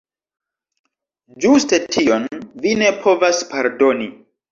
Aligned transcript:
Ĝuste 1.43 1.79
tion 1.95 2.25
vi 2.63 2.73
ne 2.83 2.89
povas 3.05 3.43
pardoni. 3.53 4.09